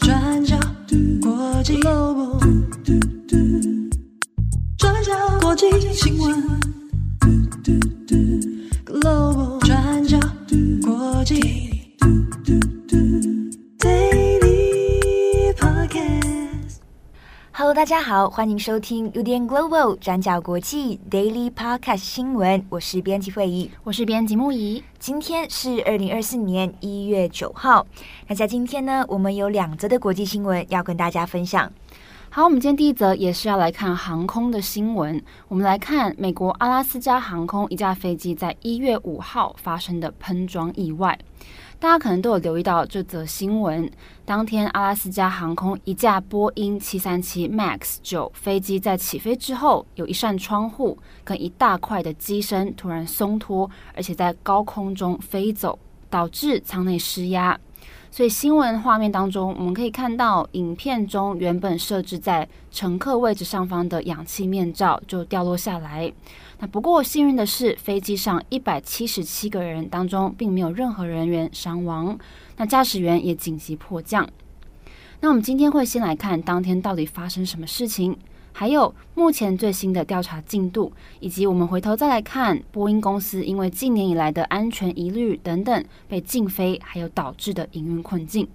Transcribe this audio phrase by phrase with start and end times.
[0.00, 0.58] 转角
[1.22, 2.40] 国际 Global，
[4.76, 6.34] 转角国际新闻
[17.82, 24.84] 大家好，欢迎收听 UDN Global 转角国际 Daily Podcast 新闻，我是编辑会议，我是编辑木仪。
[25.00, 27.84] 今天是二零二四年一月九号。
[28.28, 31.72] 那在今天呢，我们有两则的国际新闻要跟大家分享。
[32.34, 35.22] 好，我们今天第一则也是要来看航空的新闻。
[35.48, 41.18] 我们来看美国阿拉斯加航空一架飞机在一月五号发生的喷装意外。
[41.78, 43.86] 大家可能都有留意到这则新闻。
[44.24, 57.60] 当天，阿拉斯加航空一架波音七三七 MAX 九飞机在起飞之后，有一扇窗户跟一大块的机身突然松脱，而且在高空中飞走，导致舱内失压。
[58.14, 66.12] 所以新闻画面当中，我们可以看到影片中原本设置在乘客位置上方的氧气面罩就掉落下来。
[66.58, 72.18] 那不过幸运的是，飞机上一百七十七个人当中，并没有任何人员伤亡。
[72.58, 74.28] 那驾驶员也紧急迫降。
[75.20, 78.14] 那我们今天会先来看当天到底发生什么事情，
[78.52, 88.46] 还有目前最新的调查进度，以及我们回头再来看波音公司因为近年以来的安全疑虑等等被禁飞，还有导致的营运困境。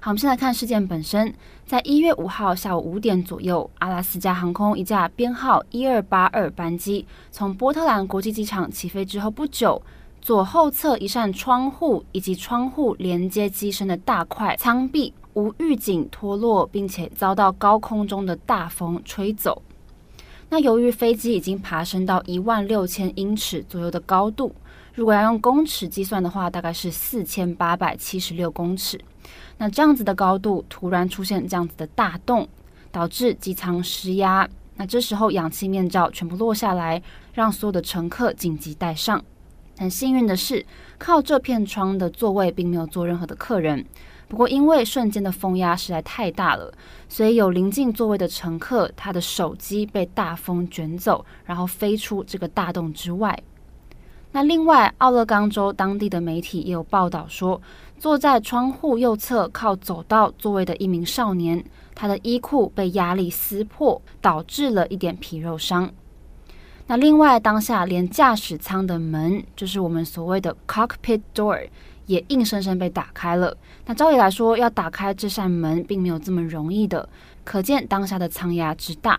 [0.00, 1.34] 好，我们先来看事件本身。
[1.66, 9.80] 在一月五号下午五点左右，阿拉斯加航空一架编号一二八二班机从波特兰国际机场起飞之后不久，
[10.20, 19.62] 左后侧一扇窗户以及窗户连接机身的大块舱壁无预警脱落，并且遭到高空中的大风吹走。
[20.48, 24.54] 那由于飞机已经爬升到一万六千英尺左右的高度，
[24.94, 29.00] 如果要用公尺计算的话，大概是四千八百七十六公尺。
[29.56, 32.46] 那这样子的高度突然出现这样子的大洞，
[32.90, 34.46] 导致机舱失压。
[34.76, 39.24] 那这时候氧气面罩全部落下来，让所有的乘客紧急戴上。
[39.78, 40.66] 很幸运的是，
[40.98, 43.86] 靠这片窗的座位并没有坐任何的客人。
[44.32, 46.72] 不过因为瞬间的风压实在太大了，
[47.06, 53.38] 所以有临近座位的乘客，他的手机被大风卷走，然后飞出这个大洞之外。
[54.30, 57.60] 那另外，奥勒冈州当地的媒体也有报道说，
[57.98, 61.62] 坐在窗户右侧靠走道座位的一名少年，
[61.94, 65.90] 他的衣裤被压力撕破，导致了一点皮肉伤。
[66.86, 71.68] 那另外，当下连驾驶舱的门，就是我们所谓的 cockpit door，
[72.06, 73.56] 也硬生生被打开了。
[73.86, 77.08] 那照理来说，要打开这扇门并没有这么容易的，
[77.44, 79.18] 可见当下的舱压之大。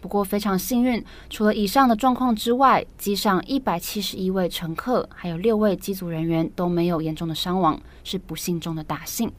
[0.00, 9.30] 不过非常幸运，除了以上的状况之外，机上一百七十一位乘客还有六位机组人员都没有严重的伤亡，是不幸中的大幸。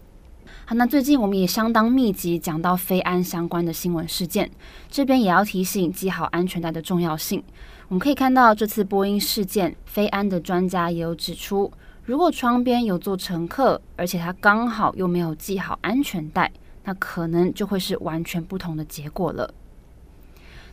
[0.65, 4.49] 好，那最近我们也相当密集讲到飞安相关的新闻事件，
[4.89, 7.43] 这边也要提醒系好安全带的重要性。
[7.89, 11.69] 我们可以看到这次波音事件，飞安的专家也有指出，
[12.05, 16.51] 如果窗边有坐乘客，而且他刚好又没有系好安全带，
[16.83, 19.53] 那可能就会是完全不同的结果了。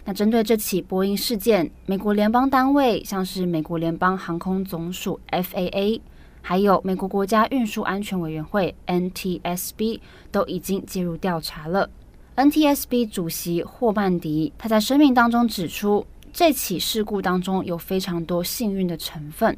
[0.05, 6.01] 那针对这起波音事件，美国联邦单位像是美国联邦航空总署 （FAA）
[6.43, 10.01] 还有美国国家运输安全委员会 （NTSB）
[10.33, 11.89] 都已经介入调查了。
[12.35, 19.57] NTSB 主席霍曼迪他在声明当中指出，这起事故当中有非常多幸运的成分，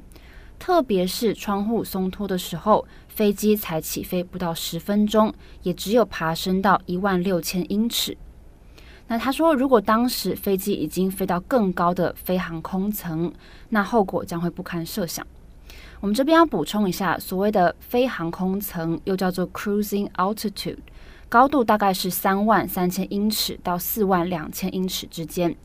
[0.62, 5.34] 特别是窗户松脱的时候，飞机才起飞不到十分钟，
[5.64, 8.16] 也只有爬升到一万六千英尺。
[9.08, 13.32] 那他说，如果当时飞机已经飞到更高的飞航空层，
[13.70, 15.26] 那后果将会不堪设想。
[15.98, 20.78] 我们这边要补充一下，所谓的飞航空层又叫做 cruising altitude，
[21.28, 25.56] 高度大概是三万三千英尺到四万两千英尺之间，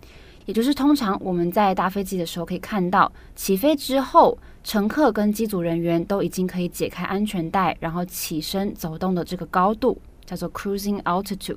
[0.47, 4.35] 也就是通常我们在搭飞机的时候可以看到，起飞之后，
[4.67, 11.55] 乘客跟机组人员都已经可以解开安全带，然后起身走动的这个高度，叫做 cruising altitude。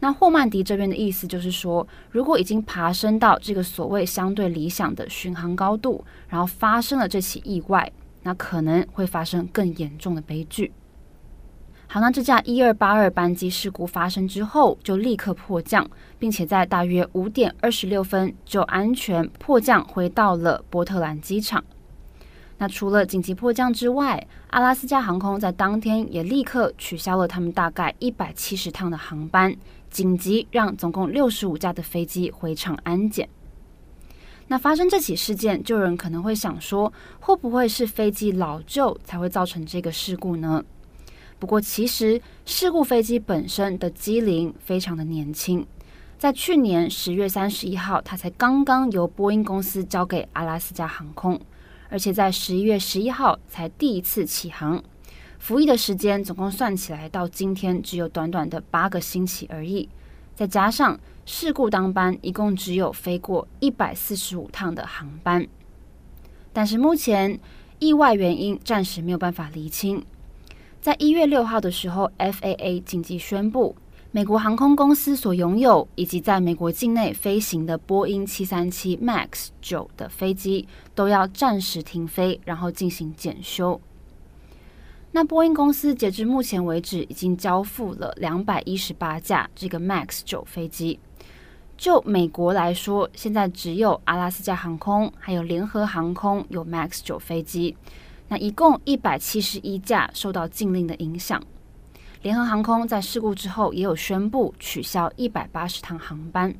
[0.00, 7.90] 那霍曼迪这边的意思就是说，如果已经爬升到这个所谓相对理想的巡航高度，然后发生了这起意外，
[8.24, 10.70] 那可能会发生更严重的悲剧。
[11.86, 21.64] 好，那这架一二八二班机事故发生之后，就立刻迫降，并且在大约五点二十六分就安全迫降回到了波特兰机场。
[22.58, 29.56] 那除了紧急迫降之外，阿拉斯加航空在当天也立刻取消了他们大概一百七十趟的航班。
[29.90, 33.26] 紧急让总共六十五架的飞机回场安检。
[34.46, 40.62] 那发生这起事件，就有人可能会想说，会不会是飞机老旧才会造成这个事故呢？
[41.38, 45.66] 不过，其实事故飞机本身的机龄非常的年轻，
[46.18, 51.40] 在去年十月三十一号，它才刚刚由波音公司交给阿拉斯加航空，
[51.90, 54.82] 而且在十一月十一号才第一次起航，
[55.38, 59.88] 服役的时间总共算起来到今天只有短短的八个星期而已，
[60.34, 65.46] 再加上事故当班，一共只有飞过一百四十五趟的航班，
[66.52, 67.40] 但是目前
[67.78, 70.04] 意外原因暂时没有办法厘清。
[70.80, 73.74] 在一月六号的时候，FAA 紧急宣布，
[74.10, 83.78] 美国航空公司所拥有以及在美国境内飞行的波音七三七 MAX 九的飞机都要暂时停飞，然后进行检修。
[85.12, 90.98] 那波音公司截至目前为止已经交付了两百一十八架这个 MAX 九飞机。
[91.76, 97.76] 就美国来说，现在只有阿拉斯加航空还有联合航空有 MAX 九飞机。
[98.28, 101.42] 那一共一百七十一架受到禁令的影响，
[102.22, 106.52] 联合航空在事故之后也有宣布取消一百八十趟航班。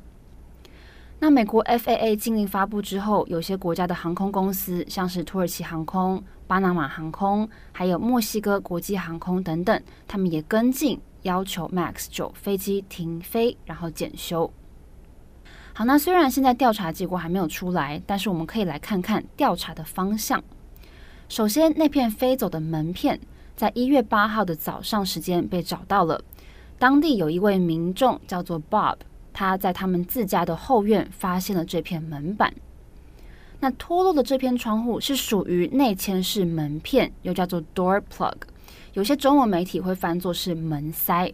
[1.19, 14.49] 那美国 FAA 禁令发布之后，有些国家的航空公司，像是土耳其航空、巴拿马航空，还有墨西哥国际航空等等，他们也跟进要求 MAX 九飞机停飞，然后检修。
[15.73, 20.41] 好，那虽然现在调查结果还没有出来，但是我们可以来看看调查的方向。
[21.27, 23.19] 首先，那片飞走的门片，
[23.59, 26.23] 在一月八号的早上时间被找到了。
[26.77, 28.95] 当地有一位民众叫做 Bob，
[29.33, 32.53] 他在他们自家的后院发现了这片门板。
[33.59, 38.33] 那脱落的这片窗户是属于内嵌式门片，又叫做 door plug。
[38.93, 41.29] 有些中文媒体会翻作是门塞。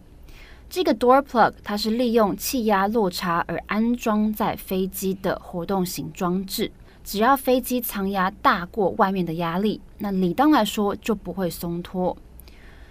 [0.68, 6.72] 这个 door plug 它是利用气压落差而安装在飞机的活动型装置。
[7.06, 12.16] 只要飞机舱压大过外面的压力，那理当来说就不会松脱。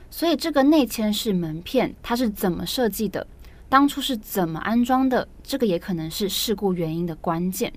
[0.09, 3.27] 所以这个内嵌式门片它是怎么设计的？
[3.67, 5.27] 当初是怎么安装的？
[5.43, 7.73] 这个也可能是事故原因的关键。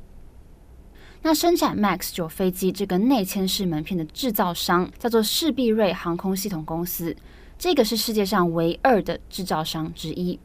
[1.22, 7.16] 那生产 MAX 九飞机这个内嵌式门片的制造商叫做士必瑞航空系统公司，
[7.58, 10.38] 这个是世界上唯二的制造商之一。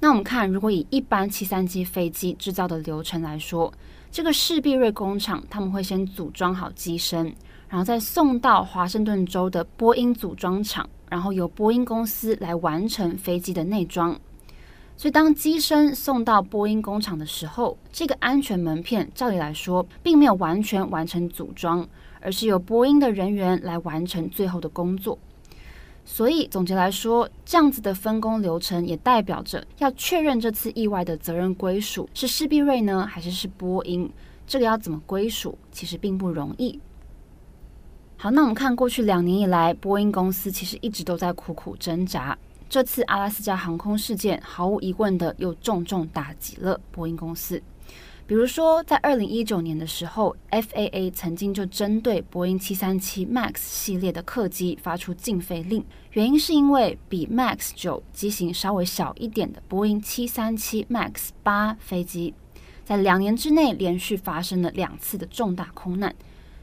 [0.00, 3.72] 那我们看，如果以一般七三七飞机制造的流程来说，
[4.16, 7.26] 这个士必瑞工厂，他们会先组装好机身，
[7.68, 14.18] 然后再送到华盛顿州的波音组装厂，然后由波音公司来完成飞机的内装。
[14.96, 21.86] 所以，当机身送到波音工厂的时候，这个安全门片照理来说并没有完全完成组装，
[22.22, 25.18] 而是由波音的人员来完成最后的工作。
[26.08, 34.08] 所以总结来说，这样子的分工流程也代表着要确认这次意外的责任归属是施必瑞呢，还是是波音？
[34.46, 36.80] 这个要怎么归属，其实并不容易。
[38.16, 42.38] 好，那我们看过去两年以来，波音公司其实一直都在苦苦挣扎。
[42.68, 47.60] 这次阿拉斯加航空事件，毫无疑问的又重重打击了波音公司。
[48.28, 62.34] 比如说，在二零一九年的时候，FAA 曾经就针对波音七三七 MAX 系列的客机发出禁飞令，原因是因为比 MAX 九机型稍微小一点的波音七三七 MAX 八飞机，
[62.84, 66.12] 在两年之内连续发生了两次的重大空难，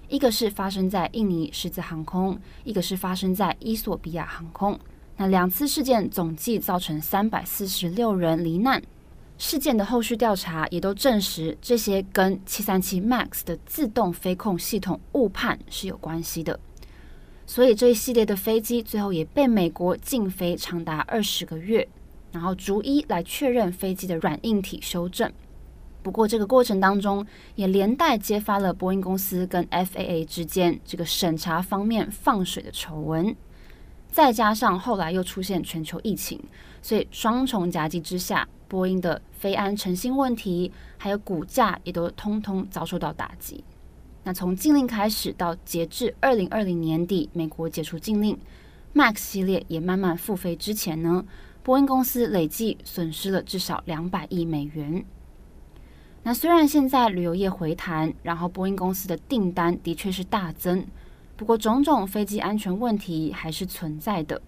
[0.09, 4.77] 一个是发生在印尼狮子航空，一个是发生在伊索比亚航空。
[5.15, 8.83] 那两次事件总计造成三百四十六人罹难。
[9.37, 16.59] 事件的后续调查也都证实，这些跟737 MAX 的自动飞控系统误判是有关系的。
[17.45, 21.85] 所以这一系列的飞机最后也被美国禁飞长达二十个月，
[22.31, 25.29] 然后逐一来确认飞机的软硬体修正。
[26.01, 27.25] 不过这个过程当中，
[27.55, 33.35] 也连带揭发了波音公司跟 FAA 之间这个审查方面放水的丑闻。
[34.09, 36.39] 再加上后来又出现全球疫情，
[36.83, 43.63] 所以双重夹击之下，波音的飞安诚信问题还有股价也都通通遭受到打击。
[44.23, 48.37] 那从禁令开始到截至二零二零年底，美国解除禁令
[48.93, 51.25] ，MAX 系列也慢慢复飞之前呢，
[51.63, 55.03] 波音公司累计损失了至少两百亿美元。
[56.23, 60.85] 那虽然现在旅游业回弹，然后波音公司的订单的确是大增。
[61.35, 64.41] 不过，种种飞机安全问题还是存在的，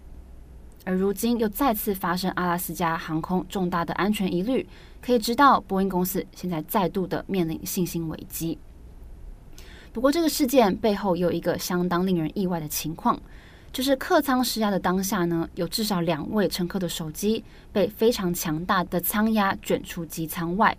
[0.86, 4.66] 而如今又再次发生阿拉斯加航空重大的安全疑虑，
[5.02, 8.58] 可以知道波音公司现在再度的面临信心危机。
[9.92, 13.20] 不过，这个事件背后有一个相当令人意外的情况，
[13.74, 20.78] 就是客舱失压的当下呢，有至少两位乘客的手机被非常强大的舱压卷出机舱外，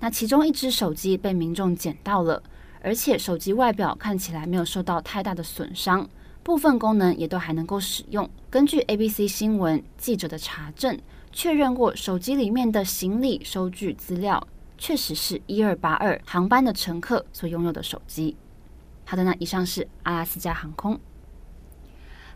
[0.00, 2.42] 那其中一只手机被民众捡到了。
[2.82, 6.08] 而且手机外表看起来没有受到太大的损伤，
[6.46, 8.30] 部分功能也都还能够使用。
[8.48, 10.96] 根据 ABC 新闻记者的查证，
[11.32, 14.46] 确认过手机里面的行李收据资料，
[14.78, 18.36] 确实是一二八二航班的乘客所拥有的手机。
[19.04, 20.96] 好的，那以上是阿拉斯加航空。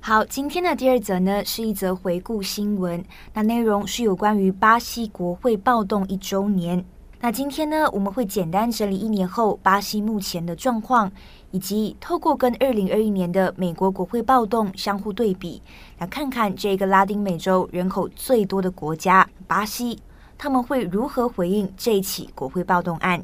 [0.00, 6.84] 好，今天的第二则呢是一则回顾新闻，那内容是有关于巴西国会暴动一周年。
[7.22, 11.12] 那今天呢，我们会简单整理一年后巴西目前的状况，
[11.50, 15.60] 以及透过跟二零二一年的美国国会暴动相互对比，
[15.98, 19.98] 来看看这个拉丁美洲人口最多的国家巴西，
[20.38, 23.22] 他们会如何回应这一起国会暴动案。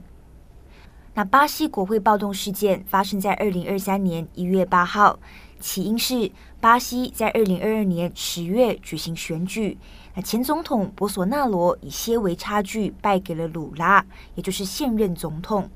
[1.15, 5.19] 那巴西国会暴动事件发生在二零二三年一月八号，
[5.59, 9.79] 起因是巴西在二零二二年十月举行选举，
[10.23, 14.05] 前总统博索纳罗以些微差距败给了鲁拉，
[14.35, 15.69] 也就是现任总统。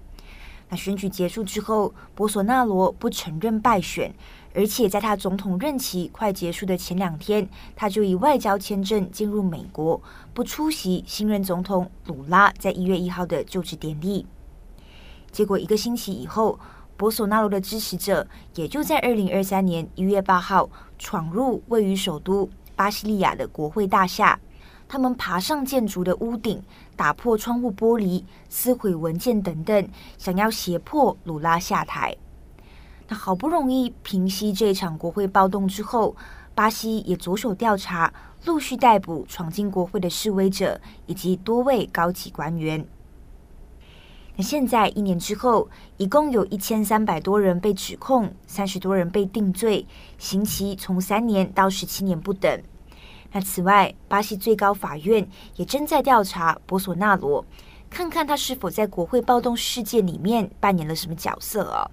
[0.70, 4.14] 那选举结束之后，博索纳罗不承认败选，
[4.54, 10.00] 而且在他总统任期快结束的前两天，他就以外交签证进入美国，
[10.32, 14.24] 不出席新任总统鲁拉在一月一号的就职典礼。
[15.32, 16.58] 结果一个星期以后，
[16.96, 22.48] 博索纳罗的支持者也就在二零二三年一月八号闯入位于首都
[22.80, 24.40] 巴西利亚的国会大厦，
[24.88, 26.62] 他们爬上建筑的屋顶，
[26.96, 32.16] 打破窗户玻璃，撕毁文件等等，想要胁迫鲁拉下台。
[33.06, 36.16] 那好不容易平息这场国会暴动之后，
[36.54, 38.10] 巴西也着手调查，
[38.46, 42.86] 陆续逮捕闯进国会的示威者以及多位高级官员。
[44.36, 45.68] 那现在一年之后，
[45.98, 52.62] 一共有一千三百多人被指控，三十多人被定罪，刑期从三年到十七年不等。
[53.32, 57.44] 那此外，巴西最高法院也正在调查博索纳罗，
[57.88, 61.90] 看看他是否在国会暴动事件里面扮演了什么角色哦。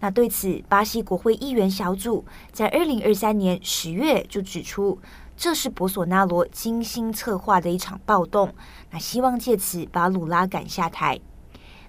[0.00, 4.98] 那对此，巴西国会议员小组在二零二三年十月就指出，
[5.36, 8.54] 这是博索纳罗精心策划的一场暴动，
[8.90, 11.18] 那希望借此把鲁拉赶下台。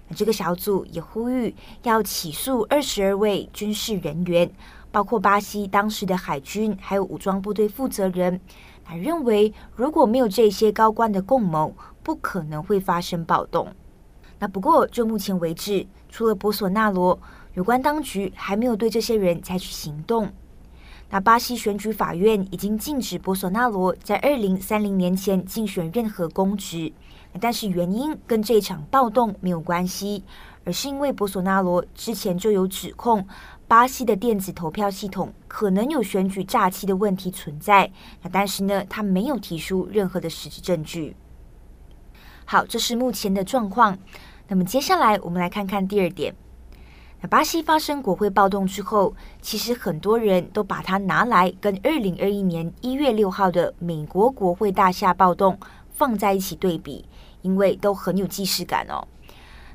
[0.08, 4.50] 那这个小组也呼吁要起诉二十二位军事人员，
[4.90, 8.40] 包括巴西当时的海军还有武装部队负责人。
[8.84, 13.68] 他认为，如果没有这些高官的共谋，不可能会发生暴动。
[14.38, 17.18] 那不过，就目前为止，除了博索纳罗，
[17.54, 20.32] 有关当局还没有对这些人采取行动。
[21.10, 26.92] 那巴西选举法院已经禁止博索纳罗在二零三零年前竞选任何公职。
[27.38, 30.24] 但是原因跟这场暴动没有关系，
[30.64, 33.24] 而是因为博索纳罗之前就有指控
[33.70, 37.88] 巴西的电子投票系统可能有选举诈欺的问题存在。
[38.20, 41.14] 那但是呢，他没有提出任何的实质证据。
[42.44, 43.96] 好，这是目前的状况。
[44.48, 46.34] 那么接下来我们来看看第二点。
[47.20, 55.56] 那巴西发生国会暴动之后，其实很多人都把它拿来跟二零二一年一月六号的美国国会大厦暴动
[55.90, 57.04] 放在一起对比。
[57.42, 59.02] 因为都很有既视感哦。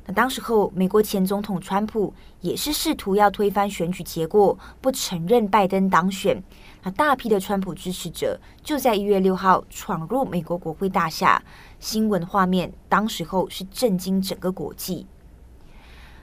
[0.06, 6.40] 那当时候，美国前总统川普也是试图要推翻选举结果，不承认拜登当选。
[6.84, 11.42] 那大批的川普支持者就在一月六号闯入美国国会大厦，
[11.80, 15.06] 新闻画面当时候是震惊整个国际。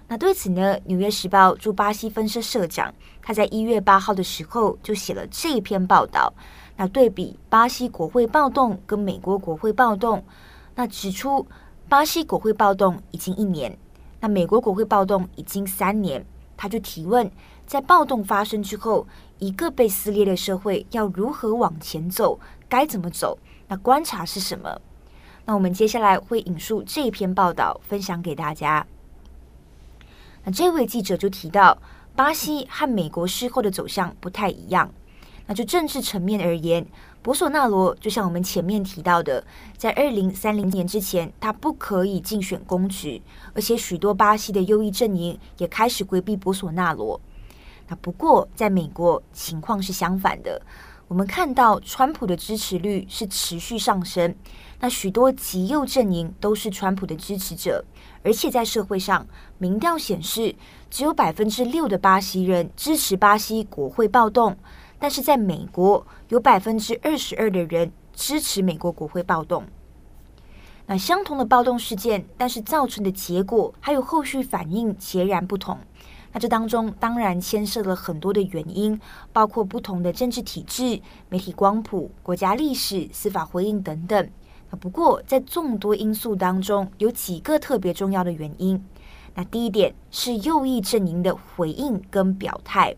[0.07, 6.33] 那对此呢，《纽约时报》驻巴西分社社长他在一月八号的时候就写了这一篇报道。
[6.77, 10.23] 那对比巴西国会暴动跟美国国会暴动。
[10.75, 11.45] 那指出，
[11.89, 13.77] 巴西国会暴动已经一年，
[14.19, 16.25] 那美国国会暴动已经三年。
[16.55, 17.29] 他就提问，
[17.65, 19.05] 在暴动发生之后，
[19.39, 22.39] 一个被撕裂的社会要如何往前走？
[22.69, 23.37] 该怎么走？
[23.67, 24.79] 那观察是什么？
[25.45, 28.85] 那我们接下来会引述这篇报道，分享给大家。
[30.45, 31.77] 那这位记者就提到，
[32.15, 34.89] 巴西和美国事后的走向不太一样。
[35.45, 36.85] 那就政治层面而言，
[37.21, 39.43] 博索纳罗就像我们前面提到的，
[39.75, 43.21] 在二零三零年之前，他不可以竞选公职，
[43.53, 47.19] 而且许多巴西的右翼阵营也开始规避博索纳罗。
[47.89, 50.61] 那不过，在美国情况是相反的，
[51.09, 54.33] 我们看到川普的支持率是持续上升，
[54.79, 57.83] 那许多极右阵营都是川普的支持者，
[58.23, 60.55] 而且在社会上，民调显示
[60.89, 64.57] 只有百分之六的巴西人支持巴西国会暴动。
[65.03, 69.65] 但是在美国，有百分之二十二的人支持美国国会暴动。
[70.85, 75.77] 那相同的暴动事件，但是造成的结果还有后续反应截然不同。
[76.31, 78.97] 那这当中当然牵涉了很多的原因，
[79.33, 84.29] 包括不同的政治体制、媒体光谱、国家历史、司法回应等等。
[84.69, 88.81] 那不过在众多因素当中，有几个特别重要的原因。
[89.35, 92.95] 那第一点是右翼阵营的回应跟表态。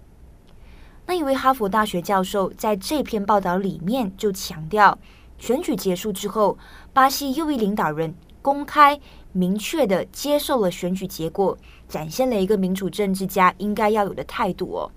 [1.07, 4.97] 那一位哈佛大学教授在这篇报道里面就强调，
[5.38, 6.57] 选举结束之后，
[6.93, 9.00] 巴西右翼领导人公开
[9.31, 11.55] 明确地接受了选举结果，
[11.88, 14.91] 展现了一个民主政治家应该要有的态度哦。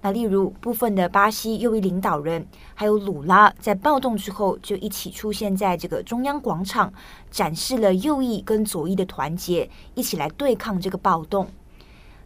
[0.00, 6.92] 那例如部分的巴西右翼领导人，还有鲁拉，在暴动之后就一起出现在这个中央广场，
[7.30, 11.46] 展示了右翼跟左翼的团结，一起来对抗这个暴动。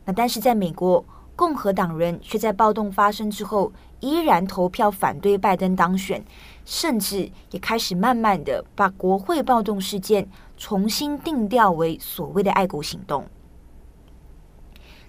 [0.06, 1.04] 那但是在美国，
[1.38, 6.20] 共和党人却在暴动发生之后，依然投票反对拜登当选，
[6.64, 13.24] 甚至也开始慢慢的把国会暴动事件重新定调为所谓的爱国行动。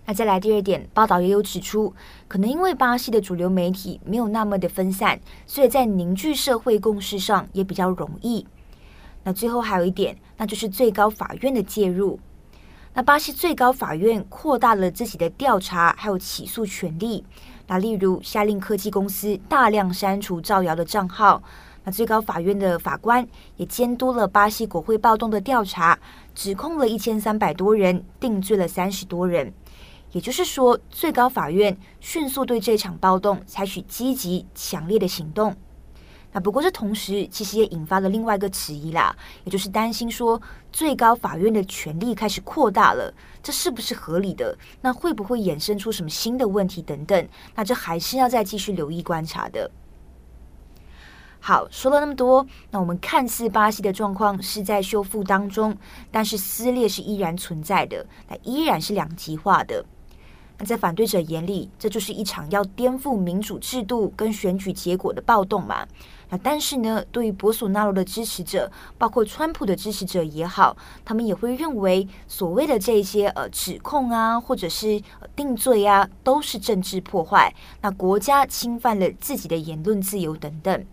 [0.05, 1.95] 那再来第二点，报道也有指出，
[2.27, 8.45] 可能因为巴西的主流媒体没有那么的分散，所以在凝聚社会共识上也比较容易。
[9.23, 12.19] 那最后还有一点，那就是最高法院的介入。
[12.93, 17.23] 那巴西最高法院扩大了自己的调查还有起诉权利。
[17.67, 21.41] 那例如下令科技公司大量删除造谣的账号。
[21.83, 25.97] 那最高法院的法官也监督了巴西国会暴动的调查，
[26.35, 29.53] 指控了一千三百多人，定罪了三十多人。
[30.11, 35.55] 也就是说，最高法院迅速对这场暴动采取积极、强烈的行动。
[36.31, 40.39] 那不过，这同时其实也引发了另外一个质疑啦，也就是担心说，
[40.71, 44.55] 最高法院的权力开始扩大了，这是不是合理的？
[44.81, 47.27] 那会不会衍生出什么新的问题等等？
[47.55, 49.71] 那这还是要再继续留意观察的。
[51.39, 55.75] 好，说了那么多，那我们看似巴西的状况是在修复当中，
[56.11, 59.83] 但是撕裂是依然存在的，那依然是两极化的。
[60.57, 65.87] 那在反对者眼里，这就是一场要颠覆民主制度跟选举结果的暴动嘛。
[66.29, 75.01] 那但是呢，对于博索纳罗的支持者，包括川普的支持者也好，他们也会认为所谓的这些呃指控啊，或者是
[75.35, 80.85] 定罪啊，都是政治破坏，那国家侵犯了自己的言论自由等等。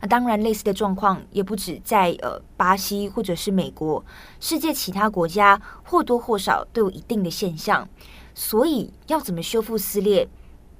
[0.00, 4.04] 那当然，类似的状况也不止在呃巴西或者是美国，
[4.38, 7.88] 世界其他国家或多或少都有一定的现象。
[8.34, 10.28] 所以要怎么修复撕裂？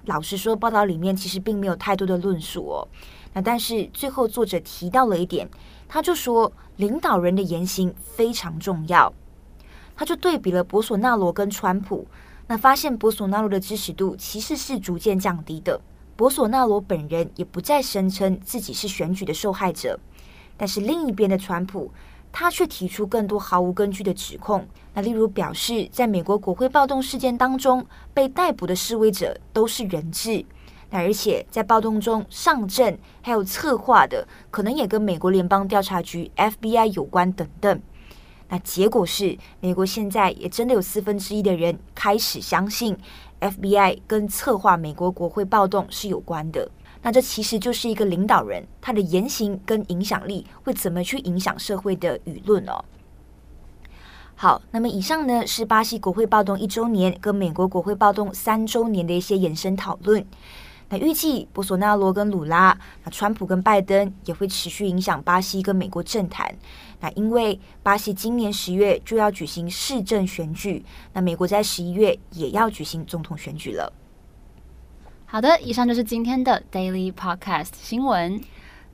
[0.04, 2.86] 老实说，报道里面其实并没有太多的论述哦。
[3.34, 5.46] 那但是最后作者提到了一点，
[5.86, 9.12] 他就说领导人的言行非常重要。
[9.94, 12.06] 他就对比了博索纳罗跟川普，
[12.46, 15.78] 那发现博索纳罗的支持度其实是逐渐降低的。
[16.16, 20.00] 博索纳罗本人也不再声称自己是选举的受害者，
[20.56, 21.90] 但是另一边的川普。
[22.36, 30.44] 他却提出更多毫无根据的指控，那例如表示，在美国国会暴动事件当中被逮捕的示威者都是人质，
[31.00, 37.82] 而且在暴动中上阵还有策划的，可能也跟美国联邦调查局 FBI 有关等等。
[38.48, 42.96] 那结果是，美国现在也真的有四分之一的人开始相信
[43.40, 46.70] FBI 跟策划美国国会暴动是有关的。
[47.02, 52.84] 那这其实就是一个领导人，他的言行跟影响力会怎么去影响社会的舆论哦。
[54.36, 60.24] 好，那么以上呢是巴西国会暴动一周年跟美国国会暴动三周年的一些延伸讨论。
[60.88, 66.54] 那预计博索纳罗跟鲁拉，那川普跟拜登也会持续影响巴西跟美国政坛。
[67.00, 73.92] 那因为巴西今年十月就要举行市政选举，那美国在十一月也要举行总统选举了。
[75.26, 78.40] 好的，以上就是今天的 Daily Podcast 新闻。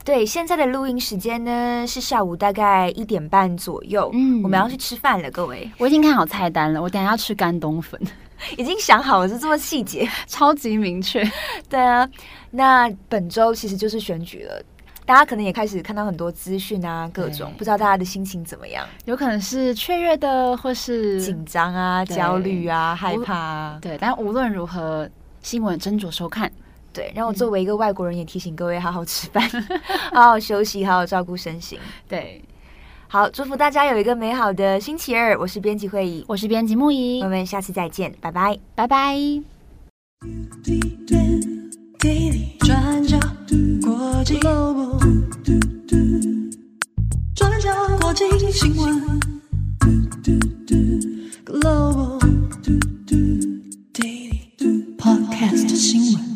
[0.02, 4.10] 对，现在的录音时间呢是下午大概一点半左右。
[4.14, 5.70] 嗯，我们要去吃饭了，各位。
[5.76, 8.00] 我已经看好菜单了，我等下要吃干冬粉，
[8.58, 11.22] 已经想好了，是这么细节，超级明确。
[11.68, 12.08] 对啊，
[12.50, 14.62] 那本周其实就是选举了，
[15.04, 18.86] 大家可能也开始看到很多资讯啊，各种不知道大家的心情怎么样？
[19.04, 23.78] 有可能是雀跃的，或是紧张啊、焦虑啊、害怕啊。
[23.80, 25.08] 对，但无论如何。
[25.42, 26.52] 新闻斟酌收看，
[26.92, 29.42] 对，让我作为一个外国人也提醒各位好好吃饭，
[30.12, 31.78] 好好休息，好好照顾身心。
[32.06, 32.44] 对，
[33.12, 35.36] 好，祝福大家有一个美好的星期二。
[35.36, 39.16] 我是编辑会议，我是编辑木仪，我们下次再见，拜拜，拜拜。
[42.60, 43.18] 转角
[43.82, 44.96] 国际，Global,
[47.34, 49.20] 转角国际新闻
[51.44, 52.20] ，Global
[53.92, 56.29] Daily Podcast 新闻。